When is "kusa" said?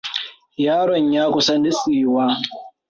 1.33-1.53